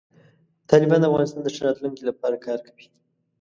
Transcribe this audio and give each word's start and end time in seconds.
طالبان 0.71 0.99
د 1.01 1.05
افغانستان 1.09 1.41
د 1.43 1.47
ښه 1.55 1.61
راتلونکي 1.67 2.03
لپاره 2.09 2.35
کار 2.45 2.59
کوي. 2.67 2.85